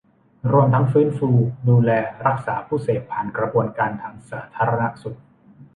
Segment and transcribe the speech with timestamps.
[0.51, 1.29] รวมทั้งฟื้นฟู
[1.69, 1.91] ดูแล
[2.25, 5.17] รักษาผู้เสพผ่านกระบวนการทางสาธารณสุข